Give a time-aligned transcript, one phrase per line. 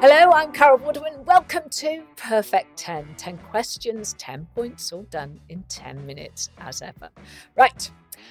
[0.00, 1.24] Hello, I'm Carol Vorderman.
[1.24, 3.16] Welcome to Perfect 10.
[3.16, 7.10] 10 questions, 10 points, all done in 10 minutes as ever.
[7.56, 7.90] Right,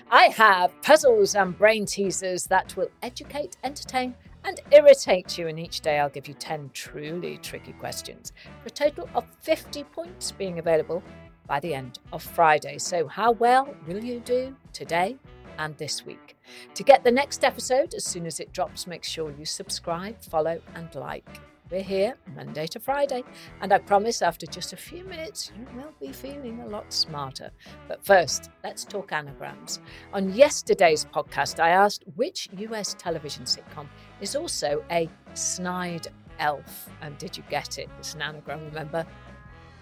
[0.09, 5.49] I have puzzles and brain teasers that will educate, entertain, and irritate you.
[5.49, 8.31] And each day I'll give you 10 truly tricky questions
[8.61, 11.03] for a total of 50 points being available
[11.47, 12.77] by the end of Friday.
[12.77, 15.17] So, how well will you do today
[15.57, 16.37] and this week?
[16.75, 20.61] To get the next episode as soon as it drops, make sure you subscribe, follow,
[20.73, 21.27] and like.
[21.69, 23.25] We're here Monday to Friday,
[23.59, 27.51] and I promise after just a few minutes you will be feeling a lot smarter.
[27.89, 29.81] But first, let's talk anagrams.
[30.13, 33.87] On yesterday's podcast, I asked which US television sitcom
[34.21, 36.07] is also a snide
[36.39, 36.89] elf.
[37.01, 37.89] And did you get it?
[37.99, 39.05] It's an anagram, remember?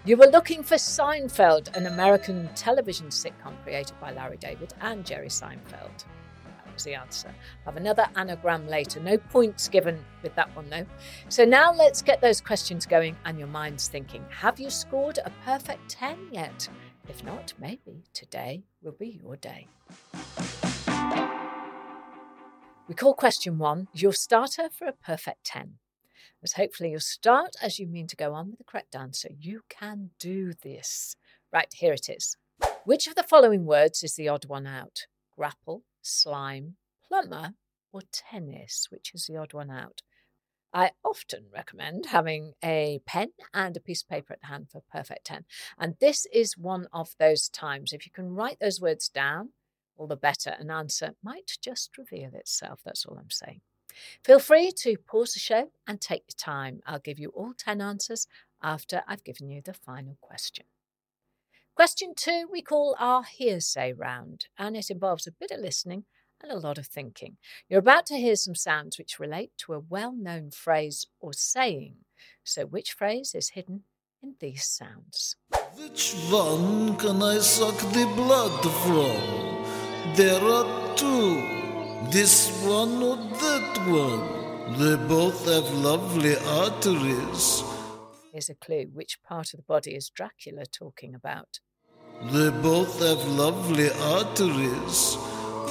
[0.04, 5.28] You were looking for Seinfeld, an American television sitcom created by Larry David and Jerry
[5.28, 6.04] Seinfeld.
[6.76, 7.28] Was the answer.
[7.64, 9.00] I'll have another anagram later.
[9.00, 10.84] No points given with that one, though.
[11.30, 14.22] So now let's get those questions going and your minds thinking.
[14.28, 16.68] Have you scored a perfect 10 yet?
[17.08, 19.68] If not, maybe today will be your day.
[22.86, 25.78] We call question one your starter for a perfect 10
[26.42, 29.30] as hopefully you'll start as you mean to go on with the correct answer.
[29.40, 31.16] You can do this.
[31.50, 32.36] Right, here it is.
[32.84, 35.06] Which of the following words is the odd one out?
[35.36, 36.76] Grapple, slime,
[37.06, 37.54] plumber,
[37.92, 38.88] or tennis?
[38.90, 40.02] Which is the odd one out?
[40.72, 45.24] I often recommend having a pen and a piece of paper at hand for perfect
[45.24, 45.44] 10.
[45.78, 47.92] And this is one of those times.
[47.92, 49.50] If you can write those words down,
[49.96, 50.50] all the better.
[50.58, 52.80] An answer might just reveal itself.
[52.84, 53.62] That's all I'm saying.
[54.22, 56.80] Feel free to pause the show and take your time.
[56.86, 58.26] I'll give you all 10 answers
[58.62, 60.66] after I've given you the final question.
[61.76, 66.04] Question two, we call our hearsay round, and it involves a bit of listening
[66.42, 67.36] and a lot of thinking.
[67.68, 71.96] You're about to hear some sounds which relate to a well known phrase or saying.
[72.42, 73.82] So, which phrase is hidden
[74.22, 75.36] in these sounds?
[75.74, 80.14] Which one can I suck the blood from?
[80.14, 81.42] There are two.
[82.10, 84.78] This one or that one.
[84.78, 87.62] They both have lovely arteries.
[88.32, 91.60] Here's a clue which part of the body is Dracula talking about?
[92.22, 95.16] They both have lovely arteries.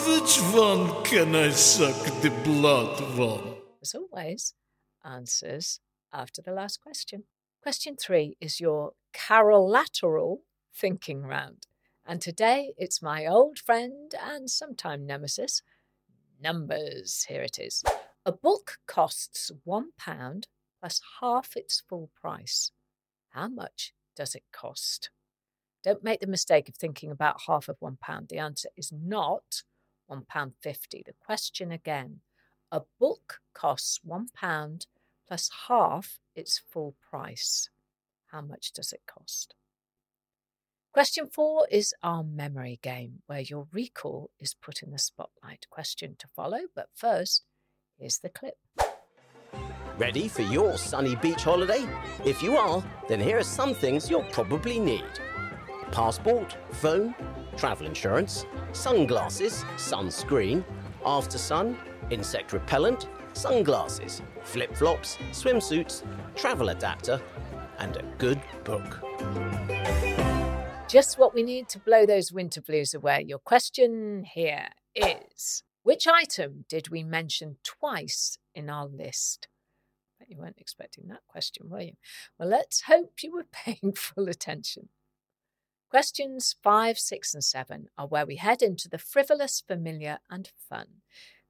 [0.08, 3.56] Which one can I suck the blood from?
[3.82, 4.54] As always,
[5.04, 5.80] answers
[6.14, 7.24] after the last question.
[7.64, 10.38] Question three is your carolateral
[10.74, 11.66] thinking round.
[12.06, 15.64] And today it's my old friend and sometime nemesis,
[16.40, 17.26] numbers.
[17.28, 17.84] Here it is.
[18.24, 20.48] A book costs one pound
[20.80, 22.72] plus half its full price.
[23.30, 25.10] How much does it cost?
[25.86, 28.30] Don't make the mistake of thinking about half of one pound.
[28.30, 29.62] The answer is not
[30.08, 31.04] one pound fifty.
[31.06, 32.22] The question again.
[32.72, 34.88] A book costs one pound
[35.28, 37.70] plus half its full price.
[38.32, 39.54] How much does it cost?
[40.92, 45.68] Question four is our memory game, where your recall is put in the spotlight.
[45.70, 47.44] Question to follow, but first,
[48.00, 48.58] here's the clip.
[50.00, 51.86] Ready for your sunny beach holiday?
[52.26, 55.04] If you are, then here are some things you'll probably need
[55.92, 57.16] passport, phone,
[57.58, 60.64] travel insurance, sunglasses, sunscreen,
[61.06, 61.78] after sun,
[62.10, 66.04] insect repellent, sunglasses, flip flops, swimsuits,
[66.36, 67.22] travel adapter,
[67.80, 69.02] and a good book.
[70.88, 73.26] Just what we need to blow those winter blues away.
[73.28, 79.48] Your question here is Which item did we mention twice in our list?
[80.28, 81.94] You weren't expecting that question, were you?
[82.40, 84.90] Well, let's hope you were paying full attention.
[85.90, 90.88] Questions five, six, and seven are where we head into the frivolous, familiar, and fun.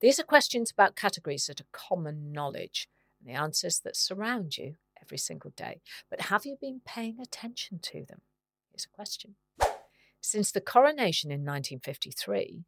[0.01, 2.87] These are questions about categories that are common knowledge
[3.19, 5.81] and the answers that surround you every single day.
[6.09, 8.21] But have you been paying attention to them?
[8.71, 9.35] Here's a question.
[10.21, 12.65] Since the coronation in 1953,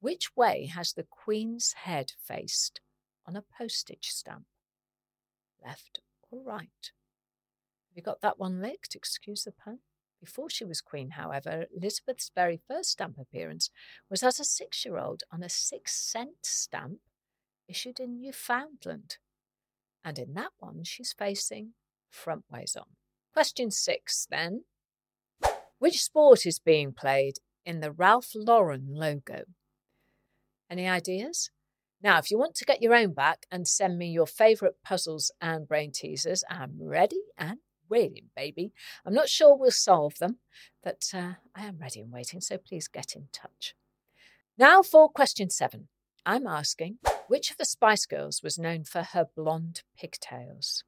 [0.00, 2.80] which way has the Queen's head faced
[3.26, 4.44] on a postage stamp?
[5.64, 6.00] Left
[6.30, 6.92] or right?
[7.88, 8.94] Have you got that one licked?
[8.94, 9.80] Excuse the pun.
[10.20, 13.70] Before she was Queen, however, Elizabeth's very first stamp appearance
[14.10, 16.98] was as a six year old on a six cent stamp
[17.68, 19.18] issued in Newfoundland.
[20.04, 21.74] And in that one, she's facing
[22.12, 22.86] frontways on.
[23.32, 24.64] Question six, then.
[25.78, 27.34] Which sport is being played
[27.64, 29.44] in the Ralph Lauren logo?
[30.70, 31.50] Any ideas?
[32.02, 35.30] Now, if you want to get your own back and send me your favourite puzzles
[35.40, 37.58] and brain teasers, I'm ready and
[37.88, 38.72] waiting, baby.
[39.04, 40.38] I'm not sure we'll solve them,
[40.82, 43.74] but uh, I am ready and waiting, so please get in touch.
[44.56, 45.88] Now for question seven.
[46.26, 46.98] I'm asking
[47.28, 50.82] which of the Spice Girls was known for her blonde pigtails?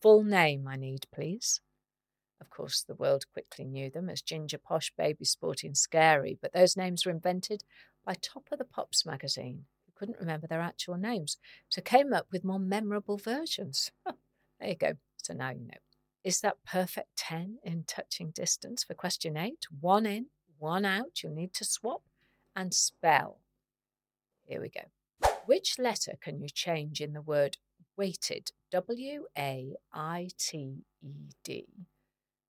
[0.00, 1.60] Full name, I need, please.
[2.40, 6.52] Of course, the world quickly knew them as Ginger Posh, Baby Sporty, and Scary, but
[6.52, 7.62] those names were invented
[8.04, 11.38] by Top of the Pops magazine, who couldn't remember their actual names,
[11.68, 13.90] so came up with more memorable versions.
[14.60, 14.94] there you go.
[15.16, 15.85] So now you know.
[16.26, 19.64] Is that perfect 10 in touching distance for question 8?
[19.80, 20.26] One in,
[20.58, 21.22] one out.
[21.22, 22.02] You'll need to swap
[22.56, 23.38] and spell.
[24.42, 25.28] Here we go.
[25.44, 27.58] Which letter can you change in the word
[27.96, 28.50] weighted?
[28.72, 31.12] W A I T E
[31.44, 31.68] D.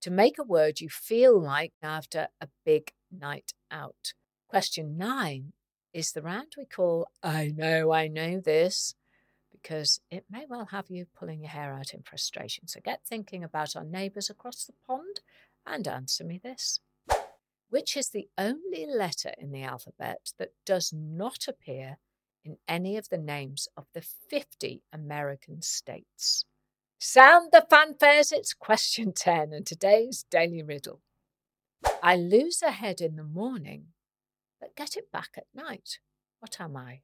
[0.02, 4.14] To make a word you feel like after a big night out.
[4.48, 5.54] Question nine
[5.94, 8.96] is the round we call I know, I know this,
[9.68, 12.68] because it may well have you pulling your hair out in frustration.
[12.68, 15.20] So get thinking about our neighbours across the pond
[15.66, 16.80] and answer me this.
[17.70, 21.98] Which is the only letter in the alphabet that does not appear
[22.46, 26.46] in any of the names of the 50 American states?
[26.98, 31.02] Sound the fanfares, it's question 10 and today's daily riddle.
[32.02, 33.88] I lose a head in the morning
[34.62, 36.00] but get it back at night.
[36.40, 37.02] What am I?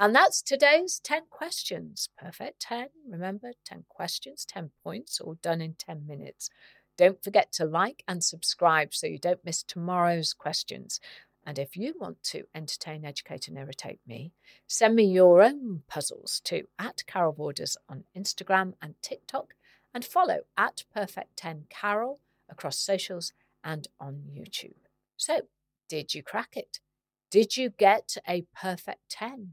[0.00, 2.08] And that's today's 10 questions.
[2.16, 2.88] Perfect 10.
[3.06, 6.48] Remember, 10 questions, 10 points, all done in 10 minutes.
[6.96, 11.00] Don't forget to like and subscribe so you don't miss tomorrow's questions.
[11.44, 14.32] And if you want to entertain, educate, and irritate me,
[14.66, 19.52] send me your own puzzles to at Carol Vorders on Instagram and TikTok,
[19.92, 24.86] and follow at Perfect10 Carol across socials and on YouTube.
[25.18, 25.42] So
[25.90, 26.80] did you crack it?
[27.30, 29.52] Did you get a perfect 10?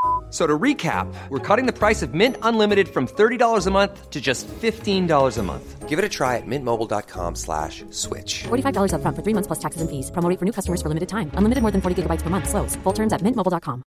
[0.31, 4.21] So to recap, we're cutting the price of Mint Unlimited from $30 a month to
[4.21, 5.89] just $15 a month.
[5.89, 8.43] Give it a try at mintmobile.com slash switch.
[8.43, 10.09] $45 upfront for three months plus taxes and fees.
[10.09, 11.31] Promote for new customers for limited time.
[11.35, 12.47] Unlimited more than 40 gigabytes per month.
[12.47, 12.77] Slows.
[12.77, 13.83] Full terms at mintmobile.com.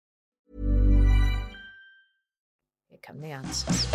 [2.88, 3.88] Here come the answers.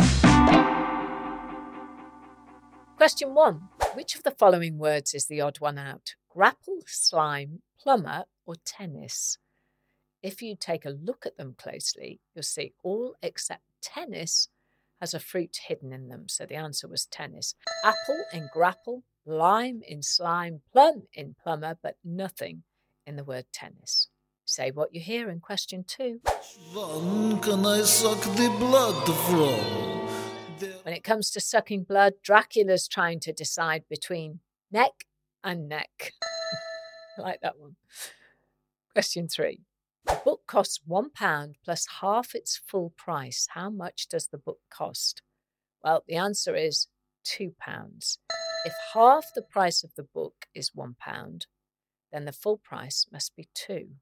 [2.97, 3.69] Question one.
[3.95, 6.13] Which of the following words is the odd one out?
[6.29, 9.39] Grapple, slime, plumber, or tennis?
[10.25, 14.47] If you take a look at them closely, you'll see all except tennis
[14.99, 16.27] has a fruit hidden in them.
[16.29, 17.53] So the answer was tennis.
[17.83, 22.63] Apple in grapple, lime in slime, plum in plumber, but nothing
[23.05, 24.07] in the word tennis.
[24.45, 26.21] Say what you hear in question two.
[26.73, 30.71] One can I suck the blood from?
[30.81, 34.39] When it comes to sucking blood, Dracula's trying to decide between
[34.71, 35.05] neck
[35.43, 36.13] and neck.
[37.19, 37.75] I like that one.
[38.91, 39.61] Question three.
[40.05, 43.47] The book costs £1 plus half its full price.
[43.51, 45.21] How much does the book cost?
[45.83, 46.87] Well, the answer is
[47.25, 47.53] £2.
[48.65, 51.45] If half the price of the book is £1,
[52.11, 53.95] then the full price must be 2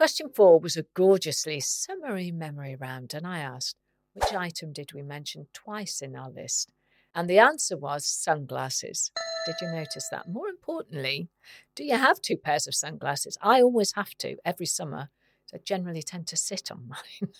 [0.00, 3.76] Question four was a gorgeously summery memory round, and I asked,
[4.14, 6.72] which item did we mention twice in our list?
[7.14, 9.10] And the answer was sunglasses.
[9.44, 10.26] Did you notice that?
[10.26, 11.28] More importantly,
[11.74, 13.36] do you have two pairs of sunglasses?
[13.42, 15.10] I always have to every summer
[15.54, 17.30] I generally tend to sit on mine.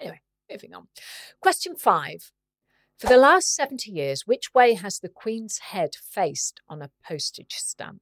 [0.00, 0.20] anyway,
[0.50, 0.88] moving on.
[1.40, 2.32] Question five.
[2.98, 7.54] For the last 70 years, which way has the Queen's head faced on a postage
[7.56, 8.00] stamp?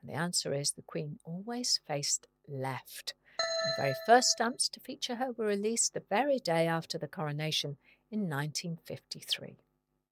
[0.00, 3.14] And the answer is the Queen always faced left.
[3.38, 7.76] The very first stamps to feature her were released the very day after the coronation
[8.10, 9.56] in 1953.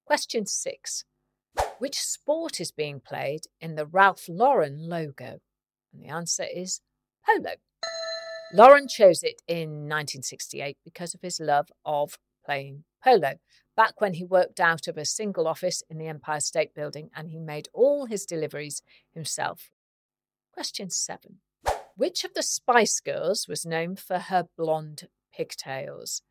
[0.05, 1.03] Question six.
[1.77, 5.41] Which sport is being played in the Ralph Lauren logo?
[5.91, 6.81] And the answer is
[7.25, 7.55] polo.
[8.55, 13.39] Lauren chose it in 1968 because of his love of playing polo.
[13.75, 17.31] Back when he worked out of a single office in the Empire State Building and
[17.31, 19.71] he made all his deliveries himself.
[20.53, 21.39] Question seven
[21.95, 26.21] Which of the Spice Girls was known for her blonde pigtails?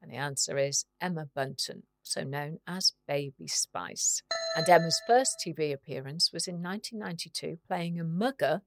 [0.00, 4.22] And the answer is Emma Bunton, also known as Baby Spice.
[4.56, 8.62] And Emma's first TV appearance was in 1992, playing a mugger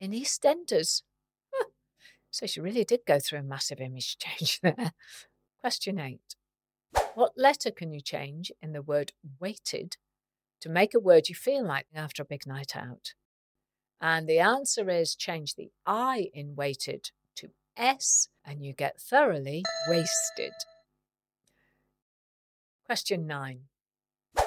[0.00, 1.02] in EastEnders.
[2.30, 4.92] So she really did go through a massive image change there.
[5.60, 6.36] Question eight
[7.14, 9.96] What letter can you change in the word weighted
[10.60, 13.14] to make a word you feel like after a big night out?
[14.00, 19.64] And the answer is change the I in weighted to S and you get thoroughly
[19.88, 20.52] wasted.
[22.86, 23.64] Question nine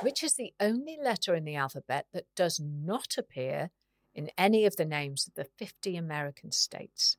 [0.01, 3.69] Which is the only letter in the alphabet that does not appear
[4.15, 7.17] in any of the names of the 50 American states?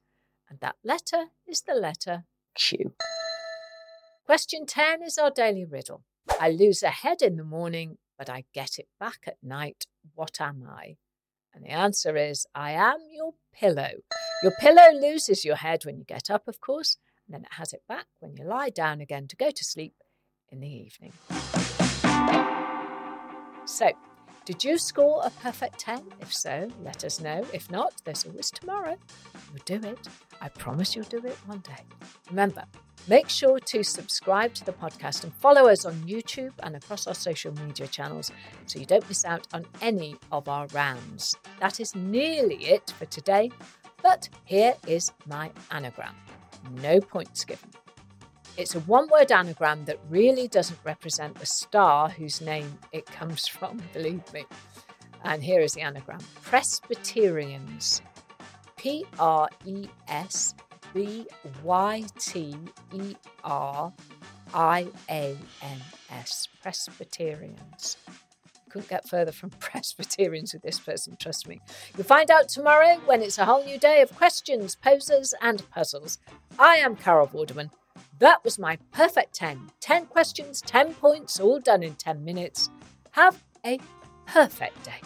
[0.48, 2.24] And that letter is the letter
[2.54, 2.92] Q.
[4.26, 6.02] Question 10 is our daily riddle.
[6.40, 9.86] I lose a head in the morning, but I get it back at night.
[10.14, 10.96] What am I?
[11.52, 13.90] And the answer is I am your pillow.
[14.42, 16.96] Your pillow loses your head when you get up, of course,
[17.26, 19.94] and then it has it back when you lie down again to go to sleep
[20.50, 21.12] in the evening.
[23.66, 23.92] So,
[24.44, 26.02] did you score a perfect 10?
[26.20, 27.46] If so, let us know.
[27.54, 28.96] If not, there's always tomorrow.
[29.50, 30.08] You'll do it.
[30.42, 31.82] I promise you'll do it one day.
[32.28, 32.64] Remember,
[33.08, 37.14] make sure to subscribe to the podcast and follow us on YouTube and across our
[37.14, 38.30] social media channels
[38.66, 41.34] so you don't miss out on any of our rounds.
[41.60, 43.50] That is nearly it for today,
[44.02, 46.14] but here is my anagram.
[46.82, 47.70] No points given.
[48.56, 53.48] It's a one word anagram that really doesn't represent the star whose name it comes
[53.48, 54.44] from, believe me.
[55.24, 58.00] And here is the anagram Presbyterians.
[58.76, 60.54] P R E S
[60.92, 61.26] B
[61.64, 62.54] Y T
[62.92, 63.92] E R
[64.52, 65.80] I A N
[66.10, 66.46] S.
[66.62, 67.96] Presbyterians.
[68.70, 71.60] Couldn't get further from Presbyterians with this person, trust me.
[71.96, 76.18] You'll find out tomorrow when it's a whole new day of questions, poses, and puzzles.
[76.58, 77.70] I am Carol Vorderman.
[78.18, 79.70] That was my perfect 10.
[79.80, 82.70] 10 questions, 10 points, all done in 10 minutes.
[83.12, 83.80] Have a
[84.26, 85.00] perfect day.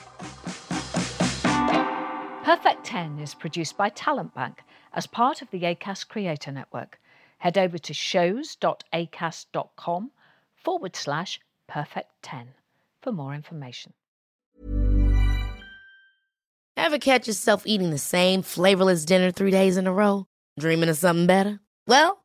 [2.45, 4.63] Perfect 10 is produced by Talent Bank
[4.93, 6.99] as part of the ACAST Creator Network.
[7.39, 10.11] Head over to shows.acast.com
[10.55, 12.49] forward slash perfect 10
[13.01, 13.95] for more information.
[16.77, 20.27] Ever catch yourself eating the same flavorless dinner three days in a row?
[20.59, 21.61] Dreaming of something better?
[21.87, 22.25] Well,